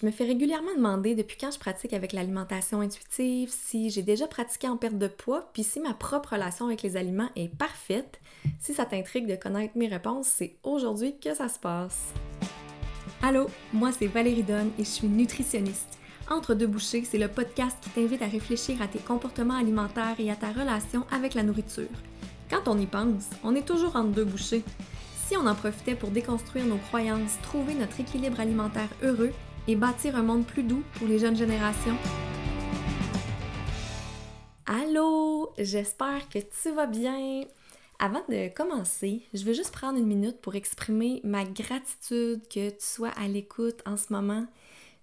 [0.00, 4.26] Je me fais régulièrement demander depuis quand je pratique avec l'alimentation intuitive, si j'ai déjà
[4.26, 8.18] pratiqué en perte de poids, puis si ma propre relation avec les aliments est parfaite.
[8.60, 12.14] Si ça t'intrigue de connaître mes réponses, c'est aujourd'hui que ça se passe.
[13.20, 15.98] Allô, moi c'est Valérie Donne et je suis nutritionniste.
[16.30, 20.30] Entre deux bouchées, c'est le podcast qui t'invite à réfléchir à tes comportements alimentaires et
[20.30, 21.90] à ta relation avec la nourriture.
[22.48, 24.64] Quand on y pense, on est toujours entre deux bouchées.
[25.26, 29.32] Si on en profitait pour déconstruire nos croyances, trouver notre équilibre alimentaire heureux
[29.70, 31.96] et bâtir un monde plus doux pour les jeunes générations.
[34.66, 37.42] Allô, j'espère que tu vas bien.
[38.00, 42.80] Avant de commencer, je veux juste prendre une minute pour exprimer ma gratitude que tu
[42.80, 44.44] sois à l'écoute en ce moment.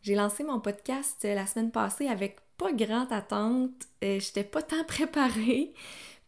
[0.01, 3.71] J'ai lancé mon podcast la semaine passée avec pas grande attente,
[4.03, 5.71] euh, j'étais pas tant préparée.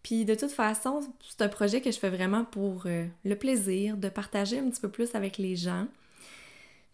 [0.02, 3.98] Puis de toute façon, c'est un projet que je fais vraiment pour euh, le plaisir
[3.98, 5.88] de partager un petit peu plus avec les gens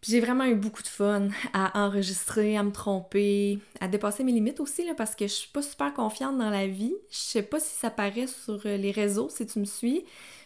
[0.07, 4.59] j'ai vraiment eu beaucoup de fun à enregistrer, à me tromper, à dépasser mes limites
[4.59, 6.93] aussi, là, parce que je suis pas super confiante dans la vie.
[7.09, 10.05] Je sais pas si ça paraît sur euh, les réseaux, si tu me suis,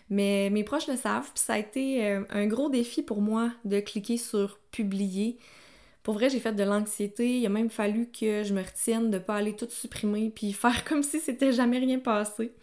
[0.09, 1.29] mais mes proches le savent.
[1.33, 5.37] Puis ça a été euh, un gros défi pour moi de cliquer sur publier.
[6.03, 7.39] Pour vrai, j'ai fait de l'anxiété.
[7.39, 10.85] Il a même fallu que je me retienne de pas aller tout supprimer puis faire
[10.85, 12.53] comme si c'était jamais rien passé.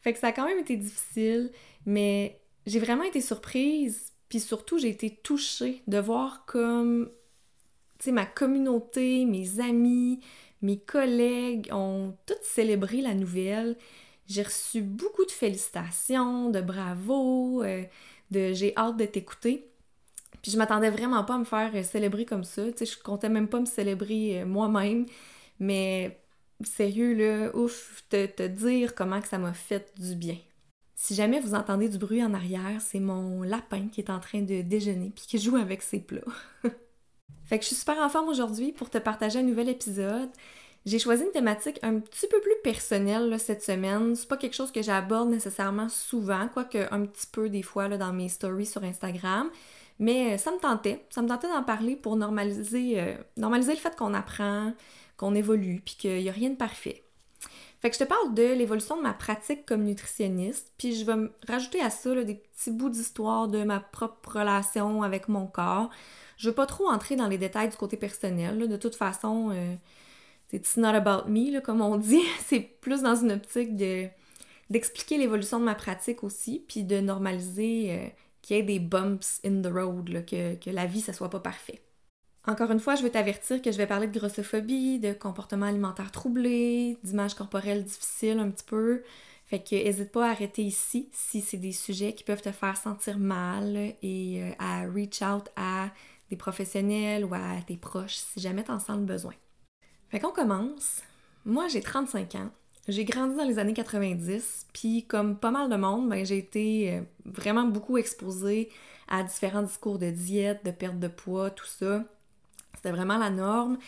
[0.00, 1.52] Fait que ça a quand même été difficile,
[1.86, 7.10] mais j'ai vraiment été surprise puis surtout, j'ai été touchée de voir comme,
[7.98, 10.20] tu sais, ma communauté, mes amis,
[10.62, 13.76] mes collègues ont toutes célébré la nouvelle.
[14.26, 17.84] J'ai reçu beaucoup de félicitations, de bravo, euh,
[18.30, 19.68] de j'ai hâte de t'écouter.
[20.40, 22.72] Puis je m'attendais vraiment pas à me faire célébrer comme ça.
[22.72, 25.04] Tu sais, je comptais même pas me célébrer euh, moi-même.
[25.60, 26.18] Mais
[26.64, 30.38] sérieux, là, ouf, te, te dire comment que ça m'a fait du bien.
[31.02, 34.40] Si jamais vous entendez du bruit en arrière, c'est mon lapin qui est en train
[34.40, 36.20] de déjeuner puis qui joue avec ses plats.
[37.44, 40.30] fait que je suis super en forme aujourd'hui pour te partager un nouvel épisode.
[40.86, 44.14] J'ai choisi une thématique un petit peu plus personnelle cette semaine.
[44.14, 48.12] C'est pas quelque chose que j'aborde nécessairement souvent, quoique un petit peu des fois dans
[48.12, 49.50] mes stories sur Instagram.
[49.98, 51.04] Mais euh, ça me tentait.
[51.10, 54.72] Ça me tentait d'en parler pour normaliser, euh, normaliser le fait qu'on apprend,
[55.16, 57.02] qu'on évolue, puis qu'il n'y a rien de parfait.
[57.82, 61.28] Fait que je te parle de l'évolution de ma pratique comme nutritionniste, puis je vais
[61.48, 65.90] rajouter à ça des petits bouts d'histoire de ma propre relation avec mon corps.
[66.36, 68.68] Je veux pas trop entrer dans les détails du côté personnel.
[68.68, 69.74] De toute façon, euh,
[70.48, 72.22] c'est it's not about me, comme on dit.
[72.46, 74.06] c'est plus dans une optique de
[74.70, 78.08] d'expliquer l'évolution de ma pratique aussi, puis de normaliser euh,
[78.42, 81.40] qu'il y ait des bumps in the road, que, que la vie, ça soit pas
[81.40, 81.82] parfait.
[82.46, 86.10] Encore une fois, je veux t'avertir que je vais parler de grossophobie, de comportement alimentaire
[86.10, 89.02] troublé, d'image corporelle difficile un petit peu.
[89.46, 92.76] Fait que n'hésite pas à arrêter ici si c'est des sujets qui peuvent te faire
[92.76, 95.90] sentir mal et euh, à reach out à
[96.30, 99.34] des professionnels ou à tes proches si jamais t'en sens le besoin.
[100.08, 101.02] Fait qu'on commence.
[101.44, 102.50] Moi, j'ai 35 ans.
[102.88, 106.94] J'ai grandi dans les années 90, puis comme pas mal de monde, ben, j'ai été
[106.94, 108.70] euh, vraiment beaucoup exposée
[109.06, 112.04] à différents discours de diète, de perte de poids, tout ça.
[112.76, 113.78] C'était vraiment la norme.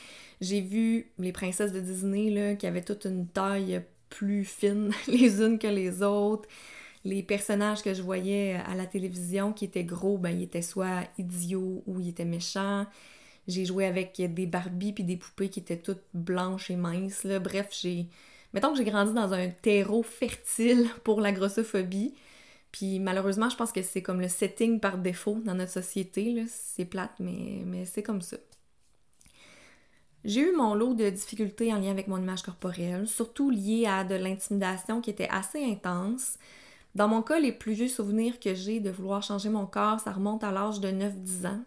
[0.41, 5.41] J'ai vu les princesses de Disney là, qui avaient toute une taille plus fine les
[5.41, 6.49] unes que les autres.
[7.05, 11.03] Les personnages que je voyais à la télévision qui étaient gros, ben ils étaient soit
[11.19, 12.87] idiots ou ils étaient méchants.
[13.47, 17.27] J'ai joué avec des Barbies puis des poupées qui étaient toutes blanches et minces.
[17.27, 18.07] Bref, j'ai.
[18.55, 22.15] Mettons que j'ai grandi dans un terreau fertile pour la grossophobie.
[22.73, 26.45] Puis malheureusement, je pense que c'est comme le setting par défaut dans notre société.
[26.49, 28.39] C'est plate, mais c'est comme ça.
[30.25, 34.05] J'ai eu mon lot de difficultés en lien avec mon image corporelle, surtout liées à
[34.05, 36.39] de l'intimidation qui était assez intense.
[36.95, 40.13] Dans mon cas, les plus vieux souvenirs que j'ai de vouloir changer mon corps, ça
[40.13, 41.61] remonte à l'âge de 9-10 ans.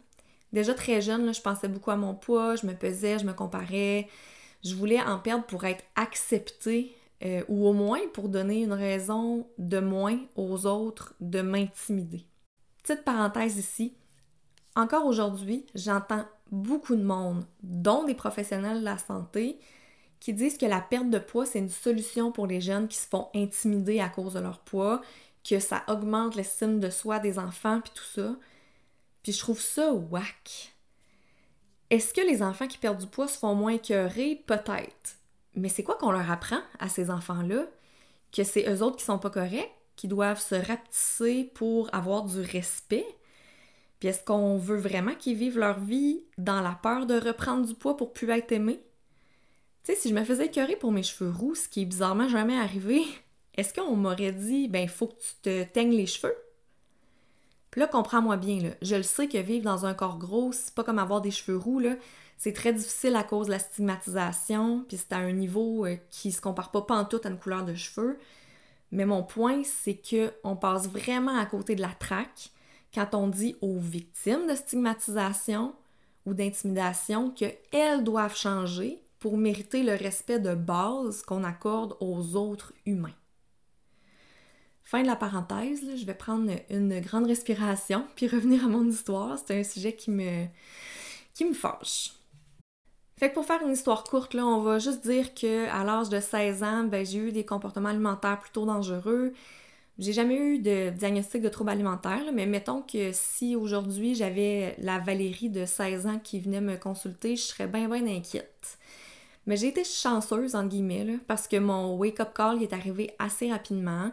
[0.53, 4.07] Déjà très jeune, je pensais beaucoup à mon poids, je me pesais, je me comparais.
[4.63, 9.47] Je voulais en perdre pour être acceptée euh, ou au moins pour donner une raison
[9.59, 12.25] de moins aux autres de m'intimider.
[12.81, 13.93] Petite parenthèse ici.
[14.75, 19.59] Encore aujourd'hui, j'entends beaucoup de monde, dont des professionnels de la santé,
[20.19, 23.07] qui disent que la perte de poids, c'est une solution pour les jeunes qui se
[23.07, 25.01] font intimider à cause de leur poids,
[25.47, 28.35] que ça augmente l'estime de soi des enfants, puis tout ça.
[29.23, 30.73] Puis je trouve ça whack.
[31.89, 34.43] Est-ce que les enfants qui perdent du poids se font moins écœurés?
[34.45, 35.17] Peut-être.
[35.55, 37.65] Mais c'est quoi qu'on leur apprend à ces enfants-là?
[38.31, 42.41] Que c'est eux autres qui sont pas corrects, qui doivent se rapetisser pour avoir du
[42.41, 43.07] respect?
[43.99, 47.73] Puis est-ce qu'on veut vraiment qu'ils vivent leur vie dans la peur de reprendre du
[47.73, 48.79] poids pour plus être aimé?
[49.83, 52.27] Tu sais, si je me faisais écœurer pour mes cheveux roux, ce qui est bizarrement
[52.27, 53.01] jamais arrivé,
[53.55, 56.35] est-ce qu'on m'aurait dit, ben, faut que tu te teignes les cheveux?
[57.71, 60.73] Puis là, comprends-moi bien, là, je le sais que vivre dans un corps gros, c'est
[60.73, 61.95] pas comme avoir des cheveux roux, là.
[62.37, 66.31] C'est très difficile à cause de la stigmatisation, puis c'est à un niveau euh, qui
[66.31, 68.19] se compare pas pantoute à une couleur de cheveux.
[68.91, 72.51] Mais mon point, c'est que on passe vraiment à côté de la traque
[72.97, 75.75] quand on dit aux victimes de stigmatisation
[76.25, 82.73] ou d'intimidation qu'elles doivent changer pour mériter le respect de base qu'on accorde aux autres
[82.87, 83.13] humains.
[84.83, 89.37] Fin de la parenthèse, je vais prendre une grande respiration puis revenir à mon histoire.
[89.37, 90.47] C'est un sujet qui me,
[91.35, 92.13] qui me fâche.
[93.15, 96.19] Fait que pour faire une histoire courte, on va juste dire que à l'âge de
[96.19, 99.33] 16 ans, ben, j'ai eu des comportements alimentaires plutôt dangereux.
[99.99, 104.99] J'ai jamais eu de diagnostic de trouble alimentaire, mais mettons que si aujourd'hui j'avais la
[104.99, 108.77] Valérie de 16 ans qui venait me consulter, je serais bien bien inquiète.
[109.47, 114.11] Mais j'ai été chanceuse, entre guillemets, parce que mon wake-up call est arrivé assez rapidement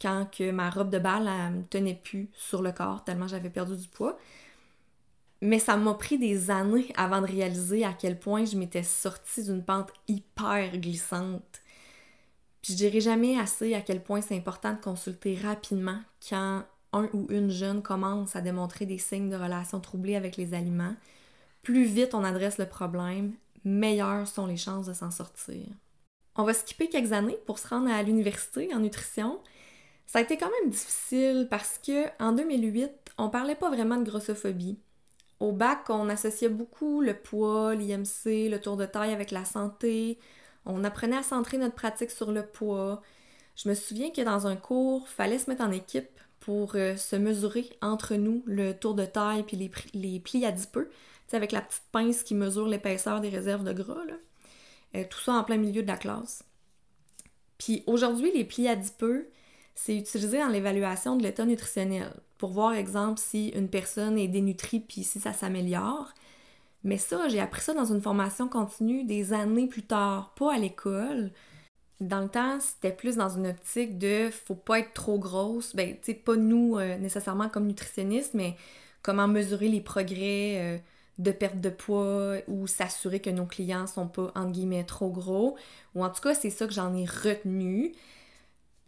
[0.00, 3.76] quand que ma robe de balle ne tenait plus sur le corps tellement j'avais perdu
[3.76, 4.16] du poids.
[5.40, 9.44] Mais ça m'a pris des années avant de réaliser à quel point je m'étais sortie
[9.44, 11.60] d'une pente hyper glissante.
[12.68, 17.26] Je dirais jamais assez à quel point c'est important de consulter rapidement quand un ou
[17.30, 20.94] une jeune commence à démontrer des signes de relations troublées avec les aliments.
[21.62, 23.32] Plus vite on adresse le problème,
[23.64, 25.64] meilleures sont les chances de s'en sortir.
[26.36, 29.40] On va skipper quelques années pour se rendre à l'université en nutrition.
[30.06, 34.08] Ça a été quand même difficile parce que en 2008, on parlait pas vraiment de
[34.08, 34.78] grossophobie.
[35.40, 40.18] Au bac, on associait beaucoup le poids, l'IMC, le tour de taille avec la santé.
[40.68, 43.02] On apprenait à centrer notre pratique sur le poids.
[43.56, 47.16] Je me souviens que dans un cours, fallait se mettre en équipe pour euh, se
[47.16, 50.90] mesurer entre nous le tour de taille puis les, les plis adipeux,
[51.32, 54.04] avec la petite pince qui mesure l'épaisseur des réserves de gras.
[54.94, 56.44] Euh, tout ça en plein milieu de la classe.
[57.58, 59.28] Puis aujourd'hui, les plis adipeux,
[59.74, 64.80] c'est utilisé dans l'évaluation de l'état nutritionnel pour voir, exemple, si une personne est dénutrie
[64.80, 66.14] puis si ça s'améliore.
[66.84, 70.58] Mais ça, j'ai appris ça dans une formation continue des années plus tard, pas à
[70.58, 71.32] l'école.
[72.00, 75.74] Dans le temps, c'était plus dans une optique de faut pas être trop grosse.
[75.74, 78.56] Ben, tu sais, pas nous euh, nécessairement comme nutritionnistes, mais
[79.02, 80.78] comment mesurer les progrès euh,
[81.18, 85.56] de perte de poids ou s'assurer que nos clients sont pas, entre guillemets, trop gros.
[85.96, 87.94] Ou en tout cas, c'est ça que j'en ai retenu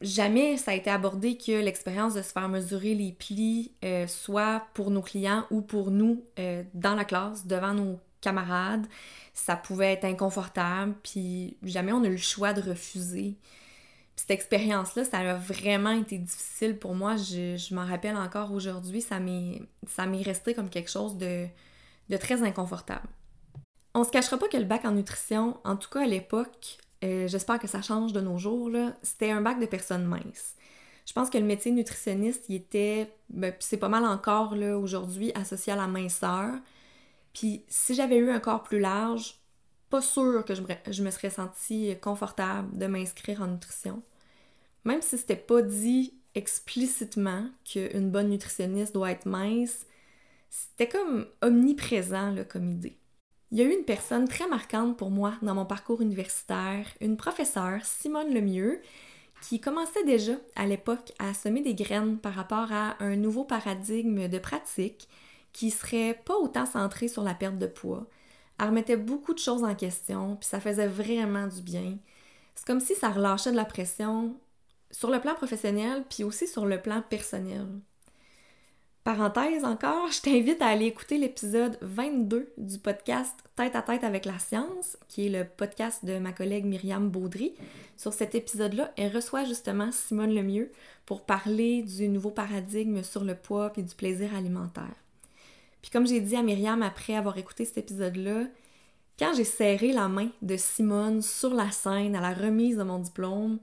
[0.01, 4.67] jamais ça a été abordé que l'expérience de se faire mesurer les plis, euh, soit
[4.75, 8.87] pour nos clients ou pour nous euh, dans la classe, devant nos camarades,
[9.35, 13.37] ça pouvait être inconfortable, puis jamais on a eu le choix de refuser.
[14.17, 17.17] cette expérience-là, ça a vraiment été difficile pour moi.
[17.17, 19.63] Je, m'en rappelle encore aujourd'hui, ça m'est
[20.23, 21.47] resté comme quelque chose de,
[22.11, 23.09] de très inconfortable.
[23.95, 27.29] On se cachera pas que le bac en nutrition, en tout cas à l'époque, euh,
[27.29, 28.71] j'espère que ça change de nos jours,
[29.03, 30.55] c'était un bac de personnes minces.
[31.07, 35.73] Je pense que le métier nutritionniste, il était, ben, c'est pas mal encore aujourd'hui associé
[35.73, 36.55] à la minceur.
[37.33, 39.41] Puis si j'avais eu un corps plus large,
[39.89, 44.03] pas sûr que je me, serais sentie confortable de m'inscrire en nutrition.
[44.85, 49.87] Même si c'était pas dit explicitement qu'une bonne nutritionniste doit être mince,
[50.49, 53.00] c'était comme omniprésent comme idée.
[53.51, 57.17] Il y a eu une personne très marquante pour moi dans mon parcours universitaire, une
[57.17, 58.81] professeure, Simone Lemieux,
[59.43, 64.29] qui commençait déjà à l'époque à semer des graines par rapport à un nouveau paradigme
[64.29, 65.09] de pratique
[65.53, 68.07] qui serait pas autant centré sur la perte de poids.
[68.59, 71.99] Elle remettait beaucoup de choses en question, puis ça faisait vraiment du bien.
[72.55, 74.37] C'est comme si ça relâchait de la pression
[74.93, 77.67] sur le plan professionnel, puis aussi sur le plan personnel.
[79.03, 84.27] Parenthèse encore, je t'invite à aller écouter l'épisode 22 du podcast Tête à tête avec
[84.27, 87.55] la science, qui est le podcast de ma collègue Myriam Baudry.
[87.97, 90.71] Sur cet épisode-là, elle reçoit justement Simone Lemieux
[91.07, 94.95] pour parler du nouveau paradigme sur le poids et du plaisir alimentaire.
[95.81, 98.49] Puis comme j'ai dit à Myriam après avoir écouté cet épisode-là,
[99.19, 102.99] quand j'ai serré la main de Simone sur la scène à la remise de mon
[102.99, 103.61] diplôme,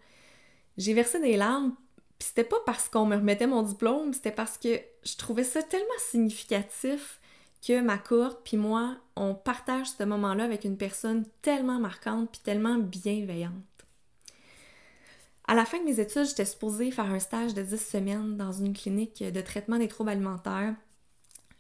[0.78, 1.76] j'ai versé des larmes
[2.20, 5.62] puis c'était pas parce qu'on me remettait mon diplôme, c'était parce que je trouvais ça
[5.62, 7.20] tellement significatif
[7.66, 12.42] que ma cohorte puis moi, on partage ce moment-là avec une personne tellement marquante puis
[12.44, 13.54] tellement bienveillante.
[15.50, 18.52] À la fin de mes études, j'étais supposée faire un stage de 10 semaines dans
[18.52, 20.76] une clinique de traitement des troubles alimentaires.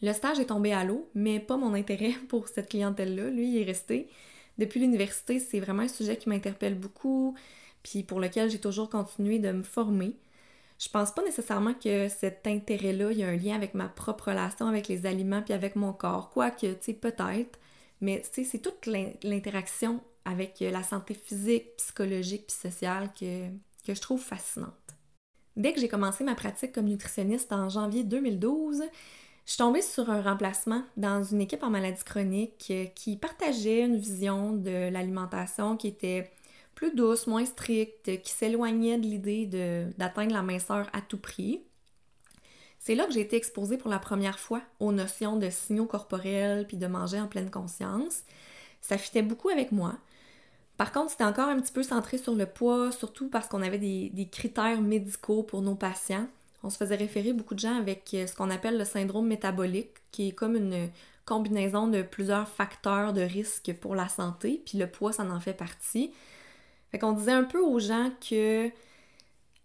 [0.02, 3.30] Le stage est tombé à l'eau, mais pas mon intérêt pour cette clientèle-là.
[3.30, 4.10] Lui, il est resté.
[4.58, 7.36] Depuis l'université, c'est vraiment un sujet qui m'interpelle beaucoup,
[7.82, 10.18] puis pour lequel j'ai toujours continué de me former.
[10.80, 14.30] Je pense pas nécessairement que cet intérêt-là, il y a un lien avec ma propre
[14.30, 16.30] relation avec les aliments puis avec mon corps.
[16.30, 17.60] Quoique, tu sais, peut-être.
[18.00, 18.86] Mais c'est toute
[19.24, 23.48] l'interaction avec la santé physique, psychologique puis sociale que,
[23.86, 24.74] que je trouve fascinante.
[25.56, 28.84] Dès que j'ai commencé ma pratique comme nutritionniste en janvier 2012,
[29.48, 33.80] je suis tombée sur un remplacement dans une équipe en maladie chronique euh, qui partageait
[33.80, 36.30] une vision de l'alimentation qui était
[36.78, 39.46] plus douce, moins stricte, qui s'éloignait de l'idée
[39.98, 41.62] d'atteindre la minceur à tout prix.
[42.80, 46.66] C'est là que j'ai été exposée pour la première fois aux notions de signaux corporels
[46.66, 48.24] puis de manger en pleine conscience.
[48.80, 49.98] Ça fitait beaucoup avec moi.
[50.78, 53.80] Par contre, c'était encore un petit peu centré sur le poids, surtout parce qu'on avait
[53.80, 56.28] des critères médicaux pour nos patients
[56.64, 59.92] on se faisait référer beaucoup de gens avec euh, ce qu'on appelle le syndrome métabolique,
[60.12, 60.90] qui est comme une
[61.26, 65.54] combinaison de plusieurs facteurs de risque pour la santé, puis le poids, ça en fait
[65.54, 66.12] partie.
[66.92, 68.72] Fait qu'on disait un peu aux gens que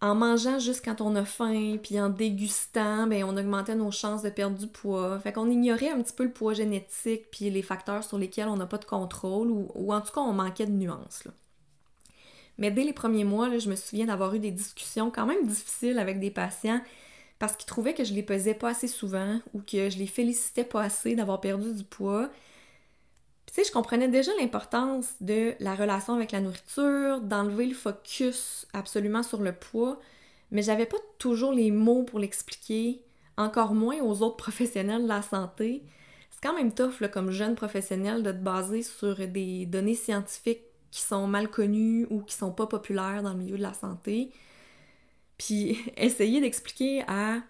[0.01, 4.21] en mangeant juste quand on a faim, puis en dégustant, ben on augmentait nos chances
[4.21, 5.17] de perdre du poids.
[5.19, 8.57] Fait qu'on ignorait un petit peu le poids génétique, puis les facteurs sur lesquels on
[8.57, 11.23] n'a pas de contrôle, ou, en tout cas on manquait de nuances.
[12.57, 15.97] Mais dès les premiers mois, je me souviens d'avoir eu des discussions quand même difficiles
[15.97, 16.81] avec des patients
[17.39, 20.63] parce qu'ils trouvaient que je les pesais pas assez souvent ou que je les félicitais
[20.65, 22.29] pas assez d'avoir perdu du poids.
[23.61, 29.41] Je comprenais déjà l'importance de la relation avec la nourriture, d'enlever le focus absolument sur
[29.41, 29.99] le poids,
[30.49, 33.01] mais j'avais pas toujours les mots pour l'expliquer,
[33.37, 35.83] encore moins aux autres professionnels de la santé.
[36.31, 41.01] C'est quand même tough comme jeune professionnel de te baser sur des données scientifiques qui
[41.01, 44.31] sont mal connus ou qui sont pas populaires dans le milieu de la santé.
[45.37, 47.41] Puis essayer d'expliquer à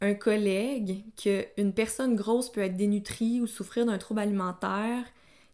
[0.00, 5.04] un collègue qu'une personne grosse peut être dénutrie ou souffrir d'un trouble alimentaire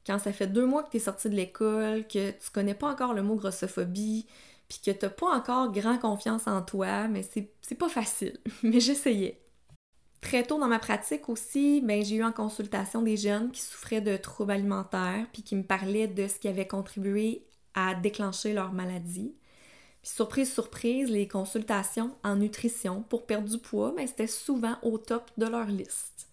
[0.08, 2.88] quand ça fait deux mois que tu es sorti de l'école, que tu connais pas
[2.88, 4.26] encore le mot grossophobie,
[4.66, 8.38] puis que t'as pas encore grand confiance en toi, mais c'est pas facile.
[8.62, 9.38] mais j'essayais.
[10.22, 14.00] Très tôt dans ma pratique aussi, ben, j'ai eu en consultation des jeunes qui souffraient
[14.00, 18.72] de troubles alimentaires puis qui me parlaient de ce qui avait contribué à déclencher leur
[18.72, 19.36] maladie.
[20.02, 24.96] Puis surprise, surprise, les consultations en nutrition pour perdre du poids, ben, c'était souvent au
[24.96, 26.28] top de leur liste.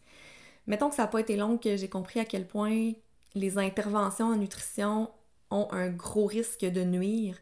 [0.66, 2.94] Mettons que ça n'a pas été long que j'ai compris à quel point
[3.36, 5.10] les interventions en nutrition
[5.52, 7.38] ont un gros risque de nuire,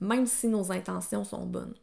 [0.00, 1.74] même si nos intentions sont bonnes.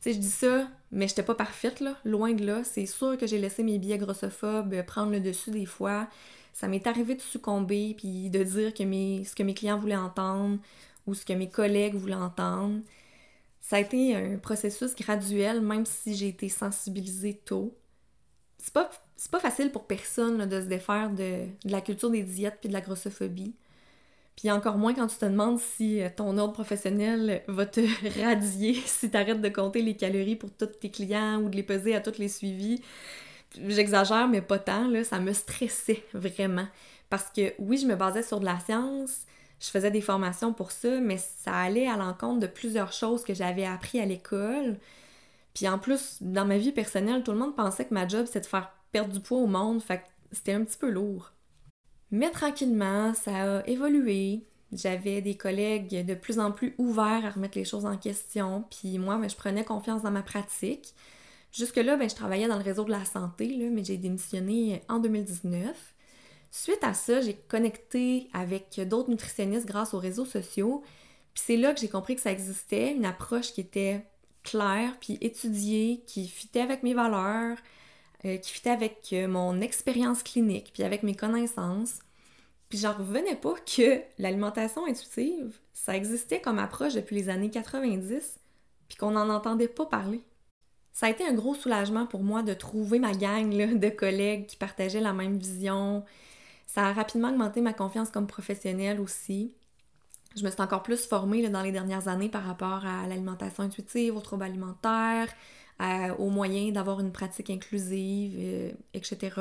[0.00, 1.96] sais, je dis ça, mais j'étais pas parfaite, là.
[2.04, 2.62] Loin de là.
[2.64, 6.08] C'est sûr que j'ai laissé mes billets grossophobes prendre le dessus des fois.
[6.52, 10.58] Ça m'est arrivé de succomber puis de dire ce que mes clients voulaient entendre
[11.06, 12.80] ou ce que mes collègues voulaient entendre.
[13.60, 17.76] Ça a été un processus graduel, même si j'ai été sensibilisée tôt.
[18.58, 18.90] C'est pas,
[19.30, 22.74] pas facile pour personne de se défaire de, de la culture des diètes puis de
[22.74, 23.54] la grossophobie.
[24.38, 27.80] Puis encore moins quand tu te demandes si euh, ton ordre professionnel va te
[28.22, 31.64] radier si tu arrêtes de compter les calories pour tous tes clients ou de les
[31.64, 32.80] peser à tous les suivis.
[33.66, 36.68] J'exagère, mais pas tant, là, ça me stressait vraiment.
[37.10, 39.22] Parce que oui, je me basais sur de la science,
[39.58, 43.34] je faisais des formations pour ça, mais ça allait à l'encontre de plusieurs choses que
[43.34, 44.78] j'avais appris à l'école.
[45.52, 48.42] Puis en plus, dans ma vie personnelle, tout le monde pensait que ma job, c'était
[48.42, 49.82] de faire perdre du poids au monde,
[50.32, 51.32] c'était un petit peu lourd.
[52.10, 54.46] Mais tranquillement, ça a évolué.
[54.72, 58.98] J'avais des collègues de plus en plus ouverts à remettre les choses en question, puis
[58.98, 60.94] moi, ben, je prenais confiance dans ma pratique.
[61.52, 64.98] Jusque-là, ben, je travaillais dans le réseau de la santé, là, mais j'ai démissionné en
[64.98, 65.94] 2019.
[66.50, 70.82] Suite à ça, j'ai connecté avec d'autres nutritionnistes grâce aux réseaux sociaux.
[71.34, 74.06] Puis c'est là que j'ai compris que ça existait, une approche qui était
[74.42, 77.58] claire, puis étudiée, qui fitait avec mes valeurs,
[78.24, 82.00] euh, qui fitait avec euh, mon expérience clinique, puis avec mes connaissances.
[82.68, 88.38] Puis j'en revenais pas que l'alimentation intuitive, ça existait comme approche depuis les années 90,
[88.88, 90.20] puis qu'on n'en entendait pas parler.
[90.92, 94.56] Ça a été un gros soulagement pour moi de trouver ma gang de collègues qui
[94.56, 96.04] partageaient la même vision.
[96.66, 99.54] Ça a rapidement augmenté ma confiance comme professionnelle aussi.
[100.36, 104.16] Je me suis encore plus formée dans les dernières années par rapport à l'alimentation intuitive,
[104.16, 105.28] aux troubles alimentaires,
[106.18, 109.40] aux moyens d'avoir une pratique inclusive, euh, etc.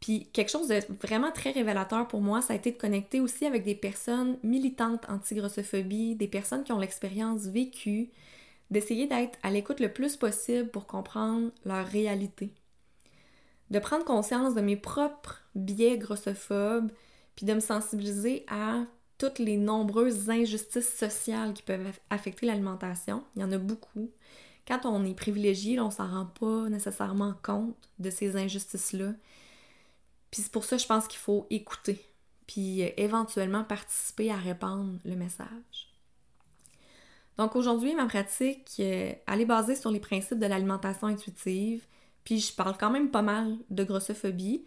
[0.00, 3.46] Puis quelque chose de vraiment très révélateur pour moi, ça a été de connecter aussi
[3.46, 8.10] avec des personnes militantes anti-grossophobie, des personnes qui ont l'expérience vécue,
[8.70, 12.50] d'essayer d'être à l'écoute le plus possible pour comprendre leur réalité.
[13.70, 16.92] De prendre conscience de mes propres biais grossophobes,
[17.34, 18.84] puis de me sensibiliser à
[19.16, 23.24] toutes les nombreuses injustices sociales qui peuvent affecter l'alimentation.
[23.36, 24.10] Il y en a beaucoup
[24.66, 29.12] quand on est privilégié, on s'en rend pas nécessairement compte de ces injustices-là.
[30.30, 32.04] Puis c'est pour ça, je pense qu'il faut écouter,
[32.46, 35.94] puis euh, éventuellement participer à répandre le message.
[37.36, 41.86] Donc aujourd'hui, ma pratique, euh, elle est basée sur les principes de l'alimentation intuitive,
[42.24, 44.64] puis je parle quand même pas mal de grossophobie.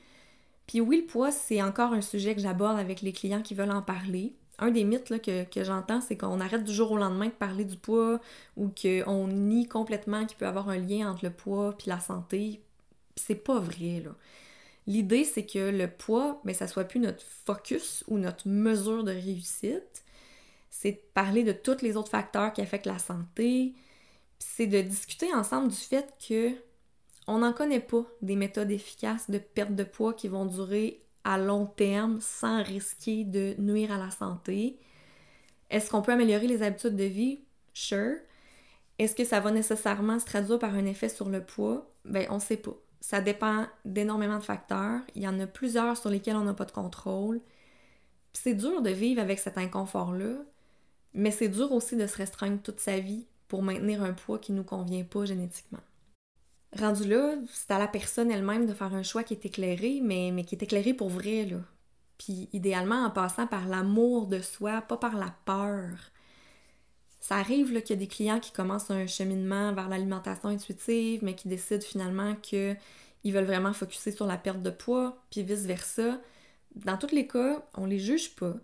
[0.67, 3.71] Puis oui, le poids, c'est encore un sujet que j'aborde avec les clients qui veulent
[3.71, 7.31] en parler un des mythes que, j'entends, c'est qu'on arrête du jour au lendemain de
[7.31, 8.19] parler du poids
[8.55, 11.99] ou qu'on nie complètement qu'il peut y avoir un lien entre le poids et la
[11.99, 12.61] santé.
[13.15, 14.03] c'est pas vrai.
[14.87, 19.03] L'idée, c'est que le poids, mais ben, ça soit plus notre focus ou notre mesure
[19.03, 20.03] de réussite.
[20.69, 23.73] C'est de parler de tous les autres facteurs qui affectent la santé.
[24.39, 26.51] C'est de discuter ensemble du fait que
[27.27, 31.37] on n'en connaît pas des méthodes efficaces de perte de poids qui vont durer à
[31.37, 34.79] long terme sans risquer de nuire à la santé.
[35.69, 37.41] Est-ce qu'on peut améliorer les habitudes de vie?
[37.73, 38.15] Sure.
[38.97, 41.91] Est-ce que ça va nécessairement se traduire par un effet sur le poids?
[42.05, 42.77] Ben, on sait pas.
[43.01, 45.01] Ça dépend d'énormément de facteurs.
[45.15, 47.41] Il y en a plusieurs sur lesquels on n'a pas de contrôle.
[48.31, 50.35] C'est dur de vivre avec cet inconfort-là,
[51.13, 54.53] mais c'est dur aussi de se restreindre toute sa vie pour maintenir un poids qui
[54.53, 55.81] ne nous convient pas génétiquement.
[56.73, 60.43] Rendu là, c'est à la personne elle-même de faire un choix qui est éclairé, mais,
[60.45, 61.57] qui est éclairé pour vrai, là.
[62.17, 66.11] Puis idéalement en passant par l'amour de soi, pas par la peur.
[67.19, 71.35] Ça arrive qu'il y a des clients qui commencent un cheminement vers l'alimentation intuitive, mais
[71.35, 72.77] qui décident finalement qu'ils
[73.25, 76.19] veulent vraiment focuser sur la perte de poids, puis vice-versa.
[76.75, 78.55] Dans tous les cas, on les juge pas.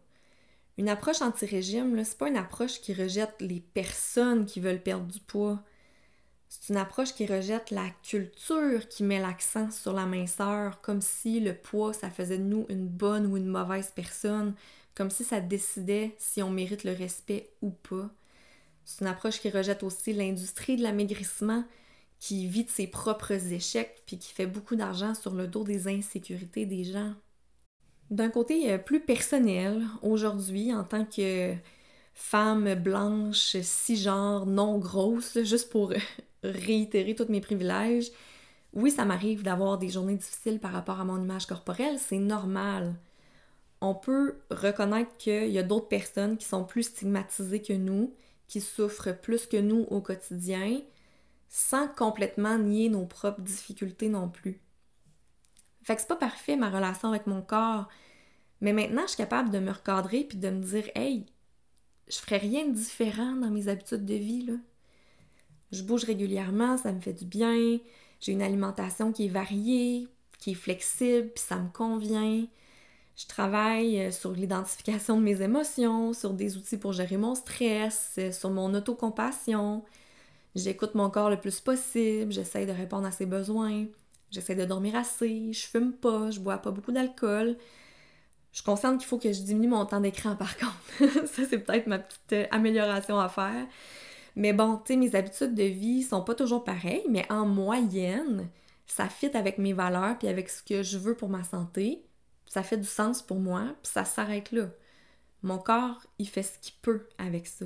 [0.77, 5.19] Une approche anti-régime, c'est pas une approche qui rejette les personnes qui veulent perdre du
[5.19, 5.63] poids.
[6.61, 11.39] C'est une approche qui rejette la culture qui met l'accent sur la minceur, comme si
[11.39, 14.53] le poids, ça faisait de nous une bonne ou une mauvaise personne,
[14.93, 18.07] comme si ça décidait si on mérite le respect ou pas.
[18.85, 21.65] C'est une approche qui rejette aussi l'industrie de l'amaigrissement,
[22.19, 25.87] qui vit de ses propres échecs, puis qui fait beaucoup d'argent sur le dos des
[25.87, 27.15] insécurités des gens.
[28.11, 31.55] D'un côté euh, plus personnel, aujourd'hui, en tant que
[32.13, 35.93] femme blanche, cisgenre, non grosse, juste pour
[36.43, 38.11] réitérer tous mes privilèges,
[38.73, 42.95] oui, ça m'arrive d'avoir des journées difficiles par rapport à mon image corporelle, c'est normal.
[43.81, 48.15] On peut reconnaître qu'il y a d'autres personnes qui sont plus stigmatisées que nous,
[48.47, 50.81] qui souffrent plus que nous au quotidien,
[51.49, 54.59] sans complètement nier nos propres difficultés non plus.
[55.83, 57.87] Fait que c'est pas parfait ma relation avec mon corps,
[58.61, 61.25] mais maintenant je suis capable de me recadrer puis de me dire Hey,
[62.07, 64.47] je ferai rien de différent dans mes habitudes de vie.
[65.71, 67.79] Je bouge régulièrement, ça me fait du bien,
[68.19, 70.07] j'ai une alimentation qui est variée,
[70.39, 72.45] qui est flexible, puis ça me convient.
[73.15, 78.15] Je travaille euh, sur l'identification de mes émotions, sur des outils pour gérer mon stress,
[78.17, 79.83] euh, sur mon autocompassion.
[80.55, 83.85] J'écoute mon corps le plus possible, j'essaie de répondre à ses besoins,
[84.31, 87.57] j'essaie de dormir assez, je fume pas, je bois pas beaucoup d'alcool.
[88.53, 91.27] Je suis consciente qu'il faut que je diminue mon temps d'écran par contre.
[91.27, 93.67] Ça, c'est peut-être ma petite euh, amélioration à faire.
[94.37, 98.47] Mais bon, tu sais, mes habitudes de vie sont pas toujours pareilles, mais en moyenne,
[98.87, 102.03] ça fit avec mes valeurs puis avec ce que je veux pour ma santé
[102.53, 104.67] ça fait du sens pour moi, puis ça s'arrête là.
[105.41, 107.65] Mon corps, il fait ce qu'il peut avec ça.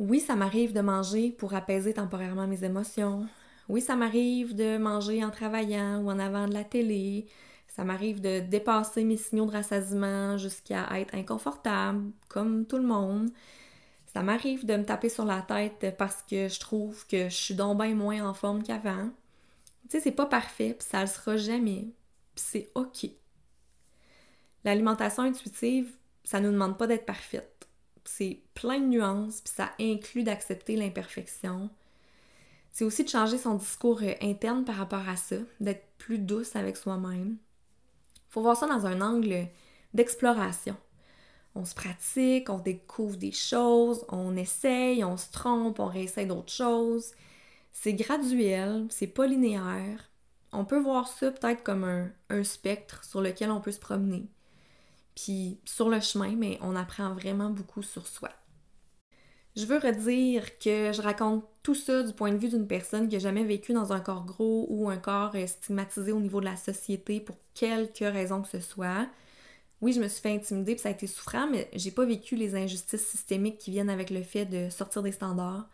[0.00, 3.24] Oui, ça m'arrive de manger pour apaiser temporairement mes émotions.
[3.68, 7.26] Oui, ça m'arrive de manger en travaillant ou en avant de la télé.
[7.74, 13.30] Ça m'arrive de dépasser mes signaux de rassasiement jusqu'à être inconfortable, comme tout le monde.
[14.12, 17.54] Ça m'arrive de me taper sur la tête parce que je trouve que je suis
[17.54, 19.10] donc bien moins en forme qu'avant.
[19.84, 21.88] Tu sais, c'est pas parfait, puis ça le sera jamais.
[22.36, 23.10] Puis c'est OK.
[24.62, 25.90] L'alimentation intuitive,
[26.22, 27.68] ça ne nous demande pas d'être parfaite.
[28.04, 31.70] C'est plein de nuances, puis ça inclut d'accepter l'imperfection.
[32.70, 36.54] C'est aussi de changer son discours euh, interne par rapport à ça, d'être plus douce
[36.54, 37.36] avec soi-même.
[38.34, 39.46] Faut voir ça dans un angle
[39.94, 40.76] d'exploration.
[41.54, 46.52] On se pratique, on découvre des choses, on essaye, on se trompe, on réessaye d'autres
[46.52, 47.12] choses.
[47.70, 50.10] C'est graduel, c'est pas linéaire.
[50.50, 54.26] On peut voir ça peut-être comme un, un spectre sur lequel on peut se promener.
[55.14, 58.30] Puis sur le chemin, mais on apprend vraiment beaucoup sur soi.
[59.56, 63.14] Je veux redire que je raconte tout ça du point de vue d'une personne qui
[63.14, 66.46] n'a jamais vécu dans un corps gros ou un corps euh, stigmatisé au niveau de
[66.46, 69.08] la société pour quelque raison que ce soit.
[69.80, 72.36] Oui, je me suis fait intimider puis ça a été souffrant, mais j'ai pas vécu
[72.36, 75.68] les injustices systémiques qui viennent avec le fait de sortir des standards.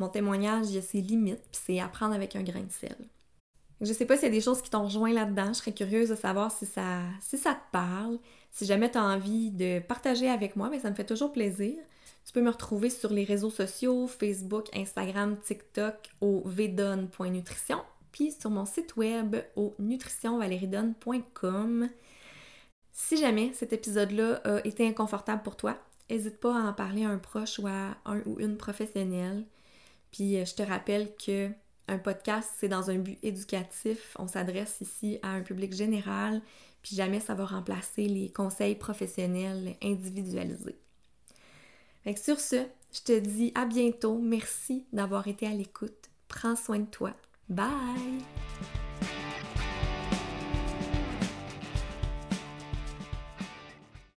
[0.00, 2.96] Mon témoignage, il y a ses limites, puis c'est apprendre avec un grain de sel.
[3.84, 5.48] Je sais pas s'il y a des choses qui t'ont rejoint là-dedans.
[5.48, 8.18] Je serais curieuse de savoir si ça, si ça te parle.
[8.50, 11.74] Si jamais tu as envie de partager avec moi, mais ça me fait toujours plaisir.
[12.24, 18.48] Tu peux me retrouver sur les réseaux sociaux, Facebook, Instagram, TikTok au vedon.nutrition, puis sur
[18.48, 21.90] mon site web au nutritionvaleridon.com.
[22.92, 25.76] Si jamais cet épisode-là a été inconfortable pour toi,
[26.08, 29.44] n'hésite pas à en parler à un proche ou à un ou une professionnelle.
[30.12, 31.50] Puis euh, je te rappelle que
[31.88, 34.16] un podcast, c'est dans un but éducatif.
[34.18, 36.40] On s'adresse ici à un public général,
[36.82, 40.78] puis jamais ça va remplacer les conseils professionnels individualisés.
[42.16, 44.18] sur ce, je te dis à bientôt.
[44.18, 46.10] Merci d'avoir été à l'écoute.
[46.28, 47.12] Prends soin de toi.
[47.48, 48.83] Bye!